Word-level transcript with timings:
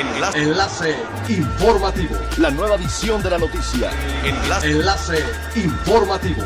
Enlace. 0.00 0.42
Enlace 0.42 0.96
informativo. 1.28 2.16
La 2.38 2.50
nueva 2.50 2.76
edición 2.76 3.22
de 3.22 3.28
la 3.28 3.38
noticia. 3.38 3.90
Enlace. 4.24 4.70
Enlace 4.70 5.24
informativo. 5.56 6.42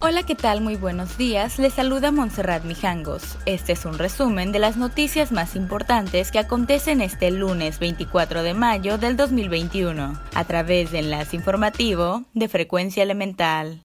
Hola, 0.00 0.22
¿qué 0.22 0.34
tal? 0.34 0.60
Muy 0.60 0.76
buenos 0.76 1.16
días. 1.16 1.58
Les 1.58 1.72
saluda 1.72 2.12
Montserrat 2.12 2.62
Mijangos. 2.64 3.38
Este 3.46 3.72
es 3.72 3.86
un 3.86 3.96
resumen 3.98 4.52
de 4.52 4.58
las 4.58 4.76
noticias 4.76 5.32
más 5.32 5.56
importantes 5.56 6.30
que 6.30 6.38
acontecen 6.38 7.00
este 7.00 7.30
lunes 7.30 7.78
24 7.78 8.42
de 8.42 8.52
mayo 8.52 8.98
del 8.98 9.16
2021 9.16 10.20
a 10.34 10.44
través 10.44 10.90
de 10.90 10.98
Enlace 10.98 11.36
Informativo 11.36 12.24
de 12.34 12.48
Frecuencia 12.48 13.02
Elemental. 13.02 13.83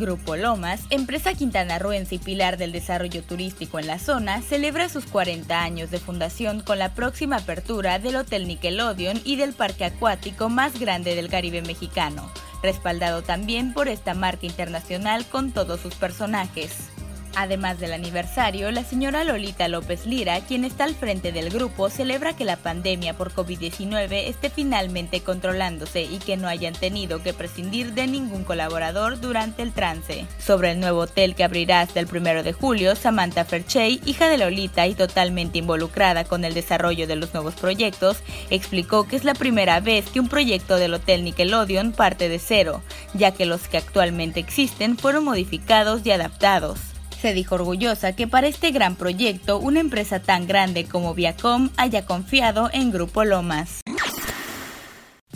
Grupo 0.00 0.34
Lomas, 0.34 0.80
empresa 0.88 1.34
quintanarroense 1.34 2.14
y 2.14 2.18
pilar 2.18 2.56
del 2.56 2.72
desarrollo 2.72 3.22
turístico 3.22 3.78
en 3.78 3.86
la 3.86 3.98
zona, 3.98 4.40
celebra 4.40 4.88
sus 4.88 5.04
40 5.04 5.62
años 5.62 5.90
de 5.90 6.00
fundación 6.00 6.60
con 6.62 6.78
la 6.78 6.94
próxima 6.94 7.36
apertura 7.36 7.98
del 7.98 8.16
Hotel 8.16 8.48
Nickelodeon 8.48 9.20
y 9.24 9.36
del 9.36 9.52
parque 9.52 9.84
acuático 9.84 10.48
más 10.48 10.80
grande 10.80 11.14
del 11.14 11.28
Caribe 11.28 11.60
mexicano, 11.60 12.32
respaldado 12.62 13.22
también 13.22 13.74
por 13.74 13.88
esta 13.88 14.14
marca 14.14 14.46
internacional 14.46 15.26
con 15.26 15.52
todos 15.52 15.80
sus 15.80 15.94
personajes. 15.94 16.90
Además 17.36 17.78
del 17.78 17.92
aniversario, 17.92 18.70
la 18.70 18.84
señora 18.84 19.24
Lolita 19.24 19.68
López 19.68 20.04
Lira, 20.04 20.40
quien 20.40 20.64
está 20.64 20.84
al 20.84 20.94
frente 20.94 21.32
del 21.32 21.50
grupo, 21.50 21.88
celebra 21.88 22.34
que 22.34 22.44
la 22.44 22.56
pandemia 22.56 23.16
por 23.16 23.32
COVID-19 23.32 24.28
esté 24.28 24.50
finalmente 24.50 25.20
controlándose 25.20 26.02
y 26.02 26.18
que 26.18 26.36
no 26.36 26.48
hayan 26.48 26.74
tenido 26.74 27.22
que 27.22 27.32
prescindir 27.32 27.92
de 27.94 28.08
ningún 28.08 28.44
colaborador 28.44 29.20
durante 29.20 29.62
el 29.62 29.72
trance. 29.72 30.26
Sobre 30.38 30.72
el 30.72 30.80
nuevo 30.80 31.00
hotel 31.00 31.34
que 31.34 31.44
abrirá 31.44 31.80
hasta 31.80 32.00
el 32.00 32.08
1 32.12 32.42
de 32.42 32.52
julio, 32.52 32.96
Samantha 32.96 33.44
Ferchey, 33.44 34.00
hija 34.04 34.28
de 34.28 34.38
Lolita 34.38 34.86
y 34.86 34.94
totalmente 34.94 35.58
involucrada 35.58 36.24
con 36.24 36.44
el 36.44 36.54
desarrollo 36.54 37.06
de 37.06 37.16
los 37.16 37.32
nuevos 37.32 37.54
proyectos, 37.54 38.18
explicó 38.50 39.06
que 39.06 39.16
es 39.16 39.24
la 39.24 39.34
primera 39.34 39.80
vez 39.80 40.10
que 40.10 40.20
un 40.20 40.28
proyecto 40.28 40.76
del 40.76 40.94
Hotel 40.94 41.24
Nickelodeon 41.24 41.92
parte 41.92 42.28
de 42.28 42.40
cero, 42.40 42.82
ya 43.14 43.30
que 43.30 43.46
los 43.46 43.68
que 43.68 43.78
actualmente 43.78 44.40
existen 44.40 44.98
fueron 44.98 45.24
modificados 45.24 46.04
y 46.04 46.10
adaptados 46.10 46.89
se 47.20 47.34
dijo 47.34 47.54
orgullosa 47.56 48.12
que 48.12 48.26
para 48.26 48.46
este 48.46 48.70
gran 48.70 48.96
proyecto 48.96 49.58
una 49.58 49.80
empresa 49.80 50.20
tan 50.20 50.46
grande 50.46 50.84
como 50.84 51.14
Viacom 51.14 51.70
haya 51.76 52.06
confiado 52.06 52.70
en 52.72 52.90
Grupo 52.90 53.24
Lomas. 53.24 53.80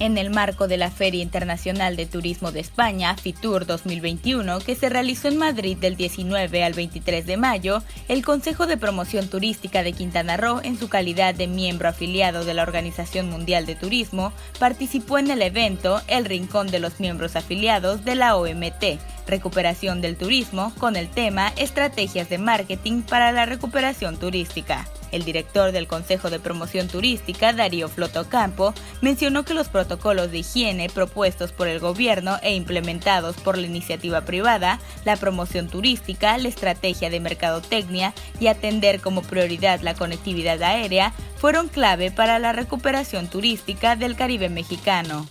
En 0.00 0.18
el 0.18 0.30
marco 0.30 0.66
de 0.66 0.76
la 0.76 0.90
Feria 0.90 1.22
Internacional 1.22 1.94
de 1.94 2.06
Turismo 2.06 2.50
de 2.50 2.58
España, 2.58 3.14
FITUR 3.16 3.64
2021, 3.64 4.58
que 4.58 4.74
se 4.74 4.88
realizó 4.88 5.28
en 5.28 5.36
Madrid 5.36 5.76
del 5.76 5.94
19 5.94 6.64
al 6.64 6.72
23 6.72 7.24
de 7.24 7.36
mayo, 7.36 7.80
el 8.08 8.24
Consejo 8.24 8.66
de 8.66 8.76
Promoción 8.76 9.28
Turística 9.28 9.84
de 9.84 9.92
Quintana 9.92 10.36
Roo, 10.36 10.60
en 10.64 10.76
su 10.76 10.88
calidad 10.88 11.32
de 11.32 11.46
miembro 11.46 11.88
afiliado 11.88 12.44
de 12.44 12.54
la 12.54 12.64
Organización 12.64 13.30
Mundial 13.30 13.66
de 13.66 13.76
Turismo, 13.76 14.32
participó 14.58 15.18
en 15.18 15.30
el 15.30 15.42
evento 15.42 16.02
El 16.08 16.24
Rincón 16.24 16.66
de 16.72 16.80
los 16.80 16.98
Miembros 16.98 17.36
Afiliados 17.36 18.04
de 18.04 18.16
la 18.16 18.34
OMT, 18.34 18.98
Recuperación 19.28 20.00
del 20.00 20.16
Turismo, 20.16 20.72
con 20.80 20.96
el 20.96 21.08
tema 21.08 21.52
Estrategias 21.56 22.28
de 22.28 22.38
Marketing 22.38 23.02
para 23.02 23.30
la 23.30 23.46
Recuperación 23.46 24.16
Turística. 24.16 24.88
El 25.14 25.24
director 25.24 25.70
del 25.70 25.86
Consejo 25.86 26.28
de 26.28 26.40
Promoción 26.40 26.88
Turística, 26.88 27.52
Darío 27.52 27.88
Flotocampo, 27.88 28.74
mencionó 29.00 29.44
que 29.44 29.54
los 29.54 29.68
protocolos 29.68 30.32
de 30.32 30.38
higiene 30.38 30.90
propuestos 30.92 31.52
por 31.52 31.68
el 31.68 31.78
gobierno 31.78 32.38
e 32.42 32.56
implementados 32.56 33.36
por 33.36 33.56
la 33.56 33.68
iniciativa 33.68 34.22
privada, 34.22 34.80
la 35.04 35.16
promoción 35.16 35.68
turística, 35.68 36.36
la 36.36 36.48
estrategia 36.48 37.10
de 37.10 37.20
mercadotecnia 37.20 38.12
y 38.40 38.48
atender 38.48 39.00
como 39.00 39.22
prioridad 39.22 39.82
la 39.82 39.94
conectividad 39.94 40.60
aérea 40.64 41.12
fueron 41.36 41.68
clave 41.68 42.10
para 42.10 42.40
la 42.40 42.52
recuperación 42.52 43.28
turística 43.28 43.94
del 43.94 44.16
Caribe 44.16 44.48
mexicano. 44.48 45.28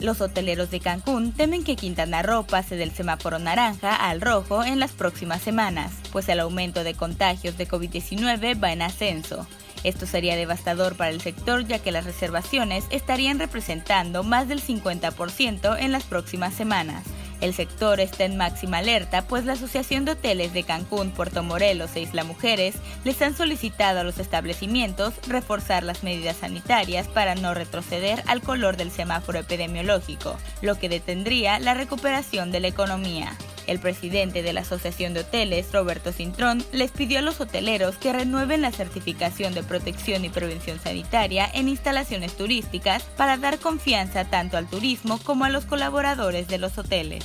Los 0.00 0.20
hoteleros 0.20 0.70
de 0.70 0.78
Cancún 0.78 1.32
temen 1.32 1.64
que 1.64 1.74
Quintana 1.74 2.22
Roo 2.22 2.44
pase 2.44 2.76
del 2.76 2.92
semáforo 2.92 3.40
naranja 3.40 3.96
al 3.96 4.20
rojo 4.20 4.62
en 4.62 4.78
las 4.78 4.92
próximas 4.92 5.42
semanas, 5.42 5.92
pues 6.12 6.28
el 6.28 6.38
aumento 6.38 6.84
de 6.84 6.94
contagios 6.94 7.58
de 7.58 7.66
COVID-19 7.66 8.62
va 8.62 8.72
en 8.72 8.82
ascenso. 8.82 9.44
Esto 9.82 10.06
sería 10.06 10.36
devastador 10.36 10.96
para 10.96 11.10
el 11.10 11.20
sector 11.20 11.66
ya 11.66 11.80
que 11.80 11.90
las 11.90 12.04
reservaciones 12.04 12.84
estarían 12.90 13.40
representando 13.40 14.22
más 14.22 14.46
del 14.46 14.62
50% 14.62 15.76
en 15.80 15.90
las 15.90 16.04
próximas 16.04 16.54
semanas. 16.54 17.04
El 17.40 17.54
sector 17.54 18.00
está 18.00 18.24
en 18.24 18.36
máxima 18.36 18.78
alerta, 18.78 19.22
pues 19.22 19.44
la 19.44 19.52
Asociación 19.52 20.04
de 20.04 20.12
Hoteles 20.12 20.52
de 20.52 20.64
Cancún, 20.64 21.12
Puerto 21.12 21.42
Morelos 21.42 21.94
e 21.94 22.00
Isla 22.00 22.24
Mujeres 22.24 22.74
les 23.04 23.20
han 23.22 23.36
solicitado 23.36 24.00
a 24.00 24.04
los 24.04 24.18
establecimientos 24.18 25.14
reforzar 25.28 25.84
las 25.84 26.02
medidas 26.02 26.38
sanitarias 26.38 27.06
para 27.06 27.34
no 27.34 27.54
retroceder 27.54 28.22
al 28.26 28.42
color 28.42 28.76
del 28.76 28.90
semáforo 28.90 29.38
epidemiológico, 29.38 30.36
lo 30.62 30.78
que 30.78 30.88
detendría 30.88 31.58
la 31.60 31.74
recuperación 31.74 32.50
de 32.50 32.60
la 32.60 32.68
economía. 32.68 33.36
El 33.68 33.78
presidente 33.78 34.42
de 34.42 34.52
la 34.54 34.62
Asociación 34.62 35.12
de 35.12 35.20
Hoteles, 35.20 35.70
Roberto 35.72 36.10
Cintrón, 36.10 36.64
les 36.72 36.90
pidió 36.90 37.18
a 37.18 37.22
los 37.22 37.40
hoteleros 37.40 37.96
que 37.96 38.12
renueven 38.12 38.62
la 38.62 38.72
certificación 38.72 39.52
de 39.52 39.62
protección 39.62 40.24
y 40.24 40.30
prevención 40.30 40.80
sanitaria 40.80 41.48
en 41.52 41.68
instalaciones 41.68 42.34
turísticas 42.34 43.02
para 43.18 43.36
dar 43.36 43.58
confianza 43.58 44.24
tanto 44.24 44.56
al 44.56 44.66
turismo 44.66 45.20
como 45.22 45.44
a 45.44 45.50
los 45.50 45.66
colaboradores 45.66 46.48
de 46.48 46.56
los 46.58 46.78
hoteles. 46.78 47.24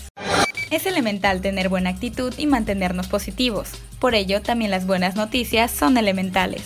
Es 0.70 0.86
elemental 0.86 1.40
tener 1.40 1.70
buena 1.70 1.92
actitud 1.92 2.34
y 2.38 2.46
mantenernos 2.46 3.08
positivos. 3.08 3.70
Por 4.00 4.14
ello, 4.14 4.42
también 4.42 4.70
las 4.70 4.86
buenas 4.86 5.16
noticias 5.16 5.72
son 5.72 5.98
elementales. 5.98 6.64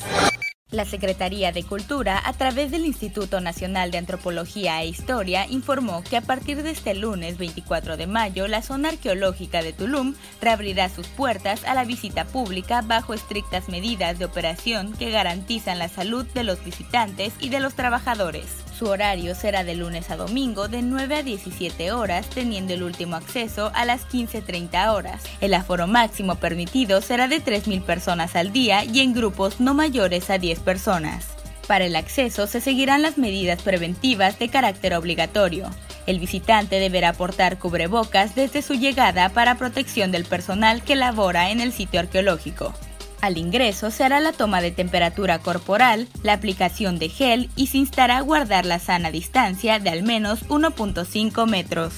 La 0.77 0.85
Secretaría 0.85 1.51
de 1.51 1.63
Cultura, 1.63 2.21
a 2.23 2.33
través 2.33 2.69
del 2.69 2.85
Instituto 2.85 3.41
Nacional 3.41 3.89
de 3.89 3.97
Antropología 3.97 4.79
e 4.83 4.87
Historia, 4.87 5.47
informó 5.49 6.03
que 6.03 6.17
a 6.17 6.21
partir 6.21 6.61
de 6.61 6.69
este 6.69 6.93
lunes 6.93 7.39
24 7.39 7.97
de 7.97 8.05
mayo, 8.05 8.47
la 8.47 8.61
zona 8.61 8.89
arqueológica 8.89 9.63
de 9.63 9.73
Tulum 9.73 10.13
reabrirá 10.39 10.87
sus 10.89 11.07
puertas 11.07 11.63
a 11.63 11.73
la 11.73 11.83
visita 11.83 12.25
pública 12.25 12.83
bajo 12.83 13.15
estrictas 13.15 13.69
medidas 13.69 14.19
de 14.19 14.25
operación 14.25 14.93
que 14.93 15.09
garantizan 15.09 15.79
la 15.79 15.89
salud 15.89 16.27
de 16.35 16.43
los 16.43 16.63
visitantes 16.63 17.33
y 17.39 17.49
de 17.49 17.59
los 17.59 17.73
trabajadores. 17.73 18.66
Su 18.77 18.85
horario 18.85 19.33
será 19.33 19.63
de 19.63 19.73
lunes 19.73 20.11
a 20.11 20.17
domingo 20.17 20.67
de 20.67 20.83
9 20.83 21.15
a 21.15 21.23
17 21.23 21.91
horas, 21.91 22.29
teniendo 22.29 22.75
el 22.75 22.83
último 22.83 23.15
acceso 23.15 23.71
a 23.73 23.85
las 23.85 24.07
15.30 24.07 24.93
horas. 24.93 25.23
El 25.41 25.55
aforo 25.55 25.87
máximo 25.87 26.35
permitido 26.35 27.01
será 27.01 27.27
de 27.27 27.43
3.000 27.43 27.81
personas 27.81 28.35
al 28.35 28.53
día 28.53 28.83
y 28.83 28.99
en 28.99 29.13
grupos 29.13 29.59
no 29.59 29.73
mayores 29.73 30.29
a 30.29 30.37
10 30.37 30.59
personas. 30.59 31.25
Para 31.65 31.85
el 31.85 31.95
acceso 31.95 32.45
se 32.45 32.61
seguirán 32.61 33.01
las 33.01 33.17
medidas 33.17 33.63
preventivas 33.63 34.37
de 34.37 34.49
carácter 34.49 34.93
obligatorio. 34.93 35.71
El 36.05 36.19
visitante 36.19 36.79
deberá 36.79 37.13
portar 37.13 37.57
cubrebocas 37.57 38.35
desde 38.35 38.61
su 38.61 38.75
llegada 38.75 39.29
para 39.29 39.55
protección 39.55 40.11
del 40.11 40.25
personal 40.25 40.83
que 40.83 40.95
labora 40.95 41.49
en 41.49 41.61
el 41.61 41.73
sitio 41.73 41.99
arqueológico. 41.99 42.75
Al 43.21 43.37
ingreso 43.37 43.89
se 43.89 44.03
hará 44.03 44.19
la 44.19 44.31
toma 44.31 44.61
de 44.61 44.71
temperatura 44.71 45.39
corporal, 45.39 46.07
la 46.21 46.33
aplicación 46.33 46.99
de 46.99 47.09
gel 47.09 47.49
y 47.55 47.67
se 47.67 47.77
instará 47.77 48.17
a 48.17 48.21
guardar 48.21 48.65
la 48.65 48.79
sana 48.79 49.09
distancia 49.09 49.79
de 49.79 49.89
al 49.89 50.03
menos 50.03 50.47
1.5 50.49 51.47
metros. 51.47 51.93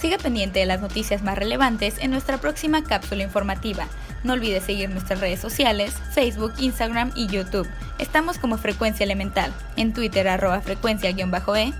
Siga 0.00 0.16
pendiente 0.18 0.60
de 0.60 0.66
las 0.66 0.80
noticias 0.80 1.22
más 1.22 1.36
relevantes 1.36 1.96
en 1.98 2.12
nuestra 2.12 2.38
próxima 2.38 2.84
cápsula 2.84 3.24
informativa. 3.24 3.88
No 4.24 4.32
olvide 4.32 4.60
seguir 4.60 4.90
nuestras 4.90 5.20
redes 5.20 5.38
sociales, 5.40 5.94
Facebook, 6.12 6.52
Instagram 6.58 7.12
y 7.14 7.28
YouTube. 7.28 7.68
Estamos 7.98 8.38
como 8.38 8.58
Frecuencia 8.58 9.04
Elemental, 9.04 9.54
en 9.76 9.92
Twitter 9.92 10.26
arroba 10.28 10.60
frecuencia-e 10.60 11.14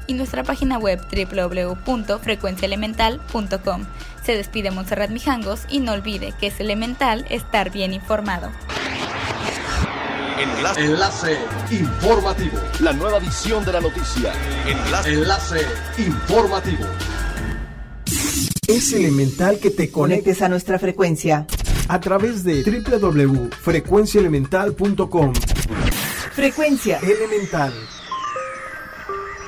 y 0.06 0.15
nuestra 0.15 0.44
página 0.44 0.78
web 0.78 1.00
www.frecuenciaelemental.com. 1.10 3.87
Se 4.25 4.34
despide 4.34 4.71
Montserrat 4.71 5.10
Mijangos 5.10 5.62
y 5.69 5.81
no 5.81 5.93
olvide 5.93 6.32
que 6.38 6.47
es 6.49 6.60
elemental 6.60 7.26
estar 7.28 7.71
bien 7.71 7.93
informado. 7.93 8.50
Enlace. 10.38 10.84
Enlace 10.84 11.37
informativo. 11.70 12.58
La 12.81 12.93
nueva 12.93 13.19
edición 13.19 13.64
de 13.64 13.73
la 13.73 13.81
noticia. 13.81 14.32
Enlace. 14.67 15.12
Enlace 15.12 15.67
informativo. 15.99 16.84
Es 18.69 18.93
elemental 18.93 19.58
que 19.58 19.70
te 19.70 19.91
conectes 19.91 20.43
a 20.43 20.49
nuestra 20.49 20.79
frecuencia 20.79 21.46
a 21.88 22.00
través 22.00 22.44
de 22.44 22.62
www.frecuenciaelemental.com. 22.62 25.32
Frecuencia 26.32 26.99
Elemental. 26.99 27.73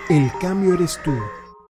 El 0.08 0.32
cambio 0.40 0.72
eres 0.74 0.98
tú. 1.04 1.12